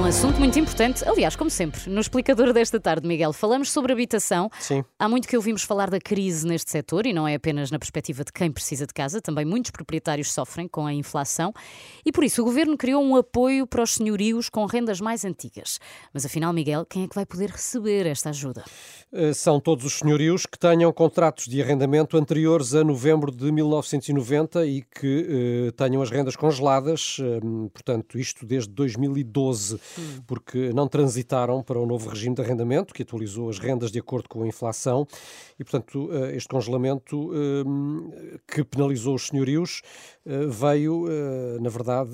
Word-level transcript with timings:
um 0.00 0.04
assunto 0.06 0.38
muito 0.38 0.58
importante, 0.58 1.06
aliás, 1.06 1.36
como 1.36 1.50
sempre, 1.50 1.90
no 1.90 2.00
explicador 2.00 2.54
desta 2.54 2.80
tarde, 2.80 3.06
Miguel, 3.06 3.34
falamos 3.34 3.70
sobre 3.70 3.92
habitação. 3.92 4.48
Sim. 4.58 4.82
Há 4.98 5.06
muito 5.06 5.28
que 5.28 5.36
ouvimos 5.36 5.62
falar 5.62 5.90
da 5.90 5.98
crise 6.00 6.46
neste 6.46 6.70
setor 6.70 7.04
e 7.04 7.12
não 7.12 7.28
é 7.28 7.34
apenas 7.34 7.70
na 7.70 7.78
perspectiva 7.78 8.24
de 8.24 8.32
quem 8.32 8.50
precisa 8.50 8.86
de 8.86 8.94
casa, 8.94 9.20
também 9.20 9.44
muitos 9.44 9.70
proprietários 9.70 10.32
sofrem 10.32 10.66
com 10.66 10.86
a 10.86 10.94
inflação 10.94 11.52
e 12.04 12.10
por 12.10 12.24
isso 12.24 12.40
o 12.40 12.46
governo 12.46 12.78
criou 12.78 13.02
um 13.02 13.14
apoio 13.14 13.66
para 13.66 13.82
os 13.82 13.92
senhorios 13.92 14.48
com 14.48 14.64
rendas 14.64 15.02
mais 15.02 15.22
antigas. 15.22 15.78
Mas 16.14 16.24
afinal, 16.24 16.50
Miguel, 16.54 16.86
quem 16.86 17.04
é 17.04 17.06
que 17.06 17.14
vai 17.14 17.26
poder 17.26 17.50
receber 17.50 18.06
esta 18.06 18.30
ajuda? 18.30 18.64
Eh, 19.12 19.34
são 19.34 19.60
todos 19.60 19.84
os 19.84 19.98
senhorios 19.98 20.46
que 20.46 20.58
tenham 20.58 20.90
contratos 20.92 21.46
de 21.46 21.60
arrendamento 21.60 22.16
anteriores 22.16 22.74
a 22.74 22.82
novembro 22.82 23.30
de 23.30 23.50
1990 23.52 24.64
e 24.66 24.82
que 24.82 25.26
eh, 25.68 25.70
tenham 25.72 26.00
as 26.00 26.10
rendas 26.10 26.36
congeladas, 26.36 27.18
eh, 27.20 27.40
portanto, 27.72 28.18
isto 28.18 28.46
desde 28.46 28.70
2012, 28.72 29.80
hum. 29.98 30.22
porque 30.26 30.72
não 30.72 30.88
transitaram 30.88 31.62
para 31.62 31.78
o 31.78 31.86
novo 31.86 32.08
regime 32.08 32.34
de 32.34 32.42
arrendamento, 32.42 32.94
que 32.94 33.02
atualizou 33.02 33.48
as 33.48 33.58
rendas 33.58 33.90
de 33.90 33.98
acordo 33.98 34.28
com 34.28 34.42
a 34.42 34.46
inflação, 34.46 35.06
e, 35.58 35.64
portanto, 35.64 36.08
eh, 36.10 36.36
este 36.36 36.48
congelamento 36.48 37.30
eh, 37.34 38.38
que 38.46 38.64
penalizou 38.64 39.14
os 39.14 39.26
senhorios 39.26 39.82
eh, 40.24 40.46
veio, 40.46 41.06
na 41.60 41.68
verdade, 41.68 42.12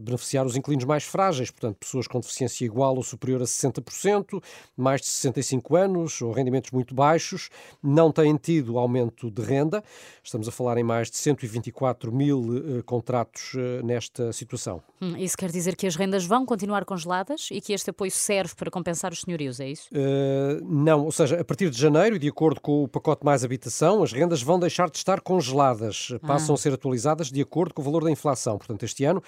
beneficiar 0.00 0.46
os 0.46 0.56
inquilinos 0.56 0.84
mais 0.84 1.04
frágeis, 1.04 1.50
portanto, 1.50 1.76
pessoas 1.78 2.06
com 2.06 2.20
deficiência 2.20 2.64
igual 2.64 2.96
ou 2.96 3.02
superior 3.02 3.42
a 3.42 3.44
60%, 3.44 4.42
mais 4.76 5.00
de 5.00 5.08
65 5.08 5.76
anos 5.76 6.22
ou 6.22 6.32
rendimentos 6.32 6.70
muito 6.70 6.94
baixos, 6.94 7.50
não 7.82 8.10
têm 8.10 8.36
tido 8.36 8.78
aumento 8.78 9.30
de 9.30 9.42
renda. 9.42 9.82
Estamos 10.22 10.48
a 10.48 10.52
falar 10.52 10.78
em 10.78 10.84
mais 10.84 11.10
de 11.10 11.16
124 11.16 12.12
mil 12.12 12.82
contratos 12.84 13.52
nesta 13.84 14.32
situação. 14.32 14.82
Hum, 15.00 15.16
isso 15.16 15.36
quer 15.36 15.50
dizer 15.50 15.76
que 15.76 15.86
as 15.86 15.96
rendas 15.96 16.24
vão 16.24 16.46
continuar 16.46 16.84
congeladas 16.92 17.48
e 17.50 17.60
que 17.60 17.72
este 17.72 17.88
apoio 17.88 18.10
serve 18.10 18.54
para 18.54 18.70
compensar 18.70 19.12
os 19.12 19.22
senhorios, 19.22 19.58
é 19.60 19.68
isso? 19.68 19.88
Uh, 19.92 20.62
não, 20.62 21.04
ou 21.04 21.12
seja, 21.12 21.40
a 21.40 21.44
partir 21.44 21.70
de 21.70 21.78
janeiro, 21.78 22.18
de 22.18 22.28
acordo 22.28 22.60
com 22.60 22.84
o 22.84 22.88
pacote 22.88 23.24
mais 23.24 23.42
habitação, 23.42 24.02
as 24.02 24.12
rendas 24.12 24.42
vão 24.42 24.58
deixar 24.58 24.90
de 24.90 24.98
estar 24.98 25.20
congeladas, 25.22 26.08
passam 26.26 26.54
ah. 26.54 26.58
a 26.58 26.60
ser 26.60 26.74
atualizadas 26.74 27.30
de 27.30 27.40
acordo 27.40 27.72
com 27.72 27.80
o 27.80 27.84
valor 27.84 28.04
da 28.04 28.10
inflação. 28.10 28.58
Portanto, 28.58 28.82
este 28.82 29.04
ano 29.04 29.22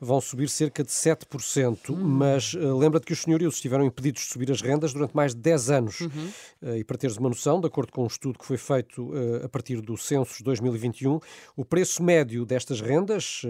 vão 0.00 0.18
subir 0.20 0.48
cerca 0.48 0.82
de 0.82 0.90
7%, 0.90 1.90
hum. 1.90 1.96
mas 1.96 2.54
uh, 2.54 2.76
lembra-te 2.78 3.04
que 3.04 3.12
os 3.12 3.20
senhorios 3.20 3.56
estiveram 3.56 3.84
impedidos 3.84 4.22
de 4.22 4.28
subir 4.28 4.50
as 4.50 4.62
rendas 4.62 4.94
durante 4.94 5.14
mais 5.14 5.34
de 5.34 5.40
10 5.42 5.70
anos. 5.70 6.00
Uhum. 6.00 6.30
Uh, 6.62 6.76
e 6.76 6.84
para 6.84 6.96
teres 6.96 7.18
uma 7.18 7.28
noção, 7.28 7.60
de 7.60 7.66
acordo 7.66 7.92
com 7.92 8.04
um 8.04 8.06
estudo 8.06 8.38
que 8.38 8.46
foi 8.46 8.56
feito 8.56 9.10
a 9.44 9.48
partir 9.48 9.80
do 9.80 9.96
censo 9.96 10.38
de 10.38 10.44
2021, 10.44 11.20
o 11.56 11.64
preço 11.64 12.02
médio 12.02 12.46
destas 12.46 12.80
rendas, 12.80 13.42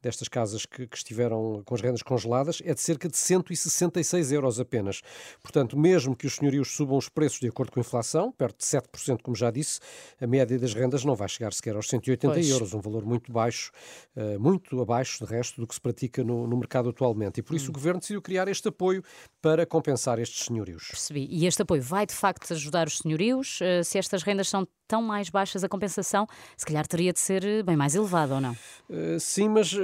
destas 0.00 0.28
casas 0.28 0.64
que, 0.64 0.86
que 0.86 0.96
estiveram 0.96 1.62
com 1.64 1.74
as 1.74 1.80
rendas 1.80 2.02
congeladas, 2.02 2.62
é 2.64 2.74
de 2.74 2.80
cerca 2.80 3.07
de 3.08 3.18
166 3.18 4.32
euros 4.32 4.60
apenas. 4.60 5.02
Portanto, 5.42 5.76
mesmo 5.76 6.14
que 6.14 6.26
os 6.26 6.36
senhorios 6.36 6.74
subam 6.74 6.96
os 6.96 7.08
preços 7.08 7.40
de 7.40 7.48
acordo 7.48 7.72
com 7.72 7.80
a 7.80 7.82
inflação, 7.82 8.32
perto 8.32 8.58
de 8.58 8.64
7%, 8.64 9.20
como 9.22 9.36
já 9.36 9.50
disse, 9.50 9.80
a 10.20 10.26
média 10.26 10.58
das 10.58 10.74
rendas 10.74 11.04
não 11.04 11.14
vai 11.14 11.28
chegar 11.28 11.52
sequer 11.52 11.76
aos 11.76 11.88
180 11.88 12.34
pois. 12.34 12.48
euros, 12.48 12.74
um 12.74 12.80
valor 12.80 13.04
muito 13.04 13.32
baixo, 13.32 13.70
uh, 14.16 14.38
muito 14.38 14.80
abaixo, 14.80 15.24
de 15.24 15.30
resto, 15.30 15.60
do 15.60 15.66
que 15.66 15.74
se 15.74 15.80
pratica 15.80 16.22
no, 16.22 16.46
no 16.46 16.56
mercado 16.56 16.88
atualmente. 16.88 17.40
E 17.40 17.42
por 17.42 17.56
isso 17.56 17.66
hum. 17.66 17.70
o 17.70 17.72
Governo 17.72 18.00
decidiu 18.00 18.22
criar 18.22 18.48
este 18.48 18.68
apoio 18.68 19.02
para 19.40 19.66
compensar 19.66 20.18
estes 20.18 20.46
senhorios. 20.46 20.88
Percebi. 20.88 21.26
E 21.30 21.46
este 21.46 21.62
apoio 21.62 21.82
vai, 21.82 22.06
de 22.06 22.14
facto, 22.14 22.52
ajudar 22.52 22.86
os 22.86 22.98
senhorios? 22.98 23.60
Uh, 23.60 23.84
se 23.84 23.98
estas 23.98 24.22
rendas 24.22 24.48
são 24.48 24.66
tão 24.88 25.02
mais 25.02 25.28
baixas, 25.28 25.62
a 25.62 25.68
compensação, 25.68 26.26
se 26.56 26.64
calhar 26.64 26.86
teria 26.86 27.12
de 27.12 27.20
ser 27.20 27.62
bem 27.62 27.76
mais 27.76 27.94
elevada, 27.94 28.36
ou 28.36 28.40
não? 28.40 28.52
Uh, 28.88 29.20
sim, 29.20 29.48
mas 29.48 29.74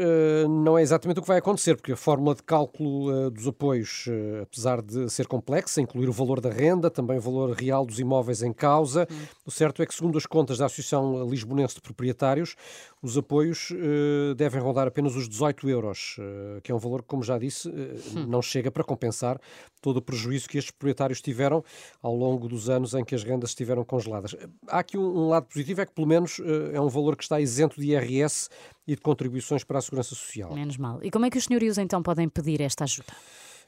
não 0.65 0.79
é 0.79 0.83
exatamente 0.83 1.19
o 1.19 1.23
que 1.23 1.29
vai 1.29 1.39
acontecer, 1.39 1.77
porque 1.77 1.93
a 1.93 1.97
fórmula 1.97 2.35
de 2.35 2.43
cálculo 2.43 3.31
dos 3.31 3.47
apoios, 3.47 4.07
apesar 4.43 4.81
de 4.81 5.11
ser 5.11 5.27
complexa, 5.27 5.81
incluir 5.81 6.09
o 6.09 6.13
valor 6.13 6.41
da 6.41 6.51
renda, 6.51 6.91
também 6.91 7.19
o 7.19 7.21
valor 7.21 7.55
real 7.55 7.85
dos 7.85 7.99
imóveis 7.99 8.43
em 8.43 8.53
causa. 8.53 9.07
Hum. 9.11 9.27
O 9.45 9.51
certo 9.51 9.83
é 9.83 9.87
que, 9.87 9.95
segundo 9.95 10.17
as 10.17 10.27
contas 10.27 10.59
da 10.59 10.67
Associação 10.67 11.29
Lisbonense 11.29 11.75
de 11.75 11.81
Proprietários, 11.81 12.57
os 13.03 13.19
apoios 13.19 13.71
uh, 13.71 14.35
devem 14.35 14.61
rondar 14.61 14.87
apenas 14.87 15.15
os 15.15 15.29
18 15.29 15.69
euros, 15.69 16.17
uh, 16.19 16.61
que 16.63 16.73
é 16.73 16.75
um 16.75 16.79
valor 16.79 17.03
que, 17.03 17.09
como 17.09 17.23
já 17.23 17.39
disse, 17.39 17.69
uh, 17.69 17.73
hum. 17.73 18.27
não 18.27 18.41
chega 18.41 18.71
para 18.71 18.83
compensar 18.83 19.39
todo 19.83 19.99
o 19.99 20.03
prejuízo 20.03 20.49
que 20.49 20.57
estes 20.57 20.71
proprietários 20.71 21.21
tiveram 21.21 21.63
ao 22.03 22.17
longo 22.17 22.49
dos 22.49 22.71
anos 22.71 22.95
em 22.95 23.05
que 23.05 23.15
as 23.15 23.23
rendas 23.23 23.51
estiveram 23.51 23.85
congeladas. 23.85 24.35
Há 24.67 24.79
aqui 24.79 24.94
um, 24.99 25.25
um 25.25 25.29
lado 25.29 25.47
positivo, 25.47 25.81
é 25.81 25.87
que 25.87 25.93
pelo 25.93 26.07
menos 26.07 26.41
é 26.73 26.81
um 26.81 26.89
valor 26.89 27.17
que 27.17 27.23
está 27.23 27.41
isento 27.41 27.81
de 27.81 27.89
IRS 27.89 28.49
e 28.87 28.95
de 28.95 29.01
contribuições 29.01 29.65
para 29.65 29.79
a 29.79 29.83
Segurança 29.83 30.11
Social. 30.11 30.55
Menos 30.55 30.77
mal. 30.77 31.01
E 31.03 31.11
como 31.11 31.27
é 31.27 31.31
que 31.31 31.39
os 31.39 31.45
senhorios 31.45 31.79
então 31.79 32.03
podem 32.03 32.29
pedir 32.29 32.61
esta 32.61 32.85
ajuda? 32.85 33.13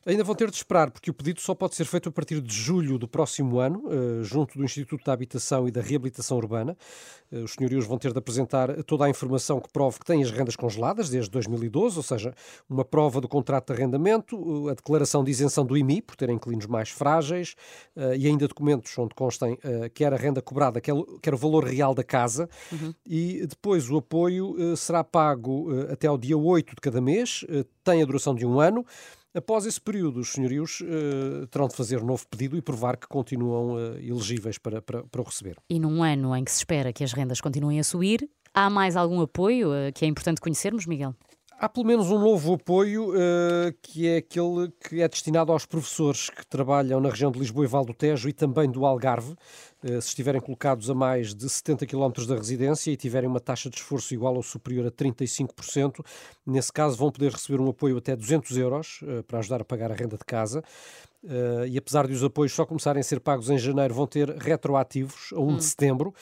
Ainda 0.06 0.22
vão 0.22 0.36
ter 0.36 0.48
de 0.48 0.56
esperar, 0.56 0.88
porque 0.88 1.10
o 1.10 1.14
pedido 1.14 1.40
só 1.40 1.52
pode 1.52 1.74
ser 1.74 1.84
feito 1.84 2.08
a 2.08 2.12
partir 2.12 2.40
de 2.40 2.54
julho 2.54 2.96
do 2.96 3.08
próximo 3.08 3.58
ano, 3.58 3.82
eh, 3.90 4.22
junto 4.22 4.56
do 4.56 4.64
Instituto 4.64 5.04
da 5.04 5.12
Habitação 5.12 5.66
e 5.66 5.72
da 5.72 5.80
Reabilitação 5.80 6.36
Urbana. 6.36 6.76
Eh, 7.32 7.38
os 7.38 7.54
senhorios 7.54 7.84
vão 7.86 7.98
ter 7.98 8.12
de 8.12 8.18
apresentar 8.18 8.84
toda 8.84 9.04
a 9.04 9.10
informação 9.10 9.60
que 9.60 9.68
prove 9.68 9.98
que 9.98 10.04
têm 10.04 10.22
as 10.22 10.30
rendas 10.30 10.54
congeladas 10.54 11.10
desde 11.10 11.28
2012, 11.32 11.96
ou 11.96 12.04
seja, 12.04 12.32
uma 12.70 12.84
prova 12.84 13.20
do 13.20 13.26
contrato 13.26 13.66
de 13.66 13.80
arrendamento, 13.80 14.68
a 14.68 14.74
declaração 14.74 15.24
de 15.24 15.32
isenção 15.32 15.66
do 15.66 15.76
IMI, 15.76 16.00
por 16.00 16.14
terem 16.14 16.36
inquilinos 16.36 16.66
mais 16.66 16.88
frágeis, 16.88 17.56
eh, 17.96 18.16
e 18.16 18.28
ainda 18.28 18.46
documentos 18.46 18.96
onde 18.96 19.12
constem 19.12 19.58
quer 19.92 20.12
a 20.12 20.16
renda 20.16 20.40
cobrada, 20.40 20.80
quer 20.80 21.34
o 21.34 21.36
valor 21.36 21.64
real 21.64 21.94
da 21.94 22.04
casa. 22.04 22.48
Uhum. 22.70 22.94
E 23.04 23.44
depois 23.44 23.90
o 23.90 23.96
apoio 23.96 24.76
será 24.76 25.02
pago 25.02 25.68
até 25.90 26.06
ao 26.06 26.16
dia 26.16 26.38
8 26.38 26.76
de 26.76 26.80
cada 26.80 27.00
mês, 27.00 27.44
tem 27.82 28.02
a 28.02 28.04
duração 28.04 28.34
de 28.34 28.46
um 28.46 28.60
ano. 28.60 28.84
Após 29.36 29.66
esse 29.66 29.78
período, 29.78 30.20
os 30.20 30.32
senhorios 30.32 30.80
uh, 30.80 31.46
terão 31.48 31.68
de 31.68 31.76
fazer 31.76 32.02
um 32.02 32.06
novo 32.06 32.26
pedido 32.26 32.56
e 32.56 32.62
provar 32.62 32.96
que 32.96 33.06
continuam 33.06 33.74
uh, 33.74 33.98
elegíveis 33.98 34.56
para, 34.56 34.80
para, 34.80 35.04
para 35.04 35.20
o 35.20 35.24
receber. 35.24 35.58
E 35.68 35.78
num 35.78 36.02
ano 36.02 36.34
em 36.34 36.42
que 36.42 36.50
se 36.50 36.56
espera 36.56 36.90
que 36.90 37.04
as 37.04 37.12
rendas 37.12 37.38
continuem 37.38 37.78
a 37.78 37.84
subir, 37.84 38.30
há 38.54 38.70
mais 38.70 38.96
algum 38.96 39.20
apoio 39.20 39.68
uh, 39.68 39.92
que 39.94 40.06
é 40.06 40.08
importante 40.08 40.40
conhecermos, 40.40 40.86
Miguel? 40.86 41.14
Há 41.58 41.70
pelo 41.70 41.86
menos 41.86 42.10
um 42.10 42.18
novo 42.18 42.52
apoio 42.52 43.14
uh, 43.14 43.72
que 43.80 44.06
é 44.06 44.18
aquele 44.18 44.70
que 44.78 45.00
é 45.00 45.08
destinado 45.08 45.50
aos 45.50 45.64
professores 45.64 46.28
que 46.28 46.46
trabalham 46.46 47.00
na 47.00 47.08
região 47.08 47.30
de 47.32 47.38
Lisboa 47.38 47.64
e 47.64 47.68
Val 47.68 47.82
do 47.82 47.94
Tejo 47.94 48.28
e 48.28 48.32
também 48.34 48.70
do 48.70 48.84
Algarve, 48.84 49.32
uh, 49.32 50.02
se 50.02 50.08
estiverem 50.08 50.38
colocados 50.38 50.90
a 50.90 50.94
mais 50.94 51.34
de 51.34 51.48
70 51.48 51.86
km 51.86 52.26
da 52.28 52.36
residência 52.36 52.90
e 52.90 52.96
tiverem 52.96 53.26
uma 53.26 53.40
taxa 53.40 53.70
de 53.70 53.76
esforço 53.76 54.12
igual 54.12 54.34
ou 54.34 54.42
superior 54.42 54.86
a 54.86 54.90
35%. 54.90 56.04
Nesse 56.46 56.70
caso, 56.70 56.94
vão 56.94 57.10
poder 57.10 57.32
receber 57.32 57.58
um 57.58 57.70
apoio 57.70 57.96
até 57.96 58.14
200 58.14 58.58
euros 58.58 59.00
uh, 59.02 59.22
para 59.22 59.38
ajudar 59.38 59.62
a 59.62 59.64
pagar 59.64 59.90
a 59.90 59.94
renda 59.94 60.18
de 60.18 60.24
casa. 60.26 60.62
Uh, 61.24 61.66
e 61.66 61.78
apesar 61.78 62.06
de 62.06 62.12
os 62.12 62.22
apoios 62.22 62.52
só 62.52 62.66
começarem 62.66 63.00
a 63.00 63.02
ser 63.02 63.18
pagos 63.18 63.48
em 63.48 63.58
janeiro, 63.58 63.94
vão 63.94 64.06
ter 64.06 64.28
retroativos 64.28 65.32
a 65.32 65.40
1 65.40 65.48
hum. 65.48 65.56
de 65.56 65.64
setembro. 65.64 66.14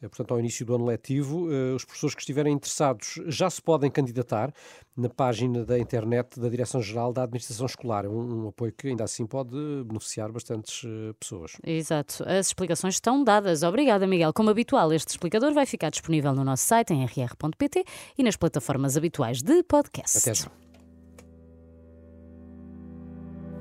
Eh, 0.00 0.08
portanto, 0.08 0.32
ao 0.32 0.38
início 0.38 0.64
do 0.66 0.74
ano 0.74 0.84
letivo. 0.84 1.50
Eh, 1.50 1.74
os 1.74 1.84
professores 1.84 2.14
que 2.14 2.20
estiverem 2.20 2.52
interessados 2.52 3.20
já 3.26 3.48
se 3.48 3.62
podem 3.62 3.90
candidatar 3.90 4.52
na 4.96 5.08
página 5.08 5.64
da 5.64 5.78
internet 5.78 6.38
da 6.38 6.48
Direção-Geral 6.48 7.12
da 7.12 7.22
Administração 7.22 7.66
Escolar. 7.66 8.04
É 8.04 8.08
um, 8.08 8.44
um, 8.44 8.48
apoio 8.48 8.72
que 8.72 8.88
ainda 8.88 9.04
assim 9.04 9.26
pode 9.26 9.56
beneficiar 9.84 10.30
bastantes 10.30 10.82
eh, 10.84 11.12
pessoas. 11.18 11.52
Exato. 11.64 12.24
As 12.26 12.48
explicações 12.48 12.94
estão 12.94 13.24
dadas. 13.24 13.62
Obrigada, 13.62 14.06
Miguel. 14.06 14.32
Como 14.32 14.50
habitual, 14.50 14.92
este 14.92 15.08
explicador 15.08 15.52
vai 15.52 15.66
ficar 15.66 15.90
disponível 15.90 16.34
no 16.34 16.44
nosso 16.44 16.66
site 16.66 16.92
em 16.92 17.04
rr.pt 17.04 17.84
e 18.18 18.22
nas 18.22 18.36
plataformas 18.36 18.96
habituais 18.96 19.42
de 19.42 19.62
podcast. 19.62 20.18
Até 20.18 20.34
já. 20.34 20.50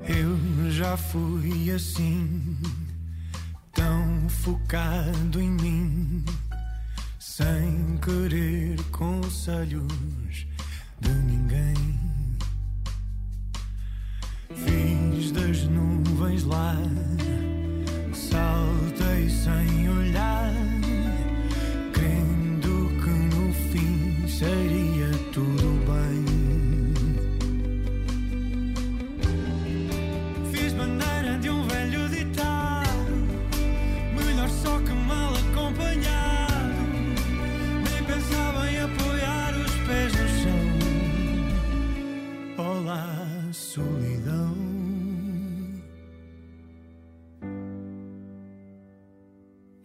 Eu 0.07 0.69
já 0.69 0.95
fui 0.95 1.71
assim 1.71 2.55
tão 3.85 4.27
focado 4.29 5.39
em 5.39 5.51
mim, 5.51 6.25
sem 7.19 7.99
querer 8.03 8.81
conselhos 8.91 10.47
de 10.99 11.09
ninguém. 11.09 11.75
Fiz 14.55 15.31
das 15.31 15.63
nuvens 15.65 16.43
lá, 16.45 16.75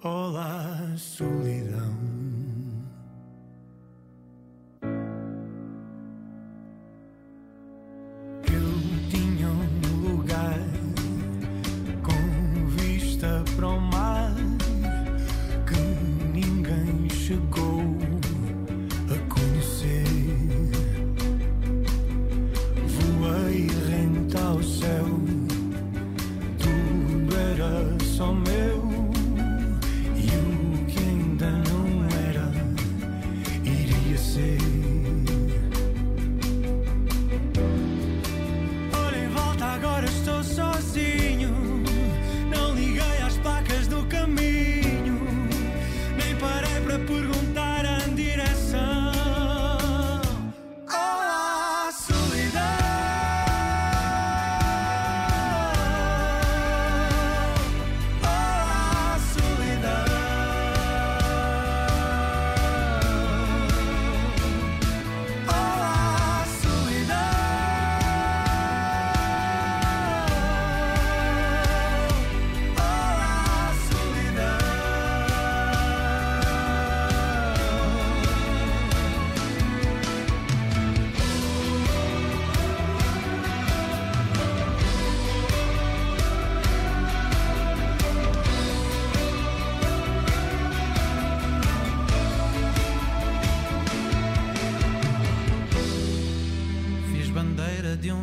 Olá, 0.03 0.97
solidão. 0.97 1.50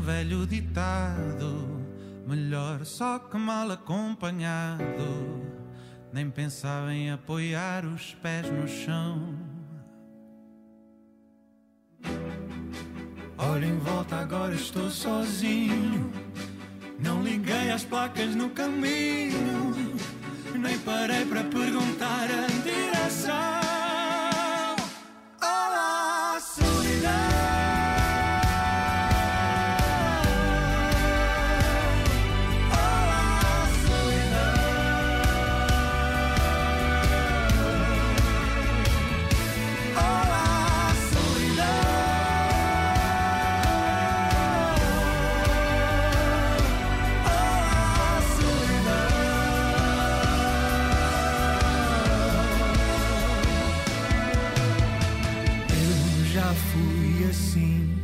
Velho 0.01 0.47
ditado: 0.47 1.85
melhor 2.25 2.83
só 2.83 3.19
que 3.19 3.37
mal 3.37 3.69
acompanhado. 3.71 5.45
Nem 6.11 6.31
pensava 6.31 6.91
em 6.93 7.11
apoiar 7.11 7.85
os 7.85 8.15
pés 8.15 8.49
no 8.49 8.67
chão. 8.67 9.35
Olha 13.37 13.65
em 13.65 13.77
volta, 13.77 14.15
agora 14.15 14.55
estou 14.55 14.89
sozinho. 14.89 16.11
Não 16.99 17.21
liguei 17.21 17.69
as 17.69 17.83
placas 17.83 18.33
no 18.35 18.49
caminho, 18.49 19.75
nem 20.57 20.79
parei 20.79 21.23
para 21.25 21.43
perguntar 21.43 22.27
a 22.31 22.47
direção. 22.63 23.66
Já 56.47 56.53
fui 56.53 57.29
assim, 57.29 57.97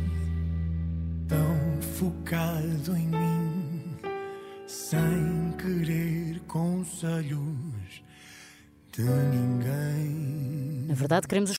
tão 1.26 1.80
focado 1.96 2.94
em 2.94 3.08
mim, 3.08 3.96
sem 4.66 5.54
querer 5.56 6.40
conselhos 6.46 8.02
de 8.92 9.02
ninguém. 9.02 10.84
Na 10.88 10.94
verdade, 10.94 11.26
queremos 11.26 11.48
os 11.48 11.52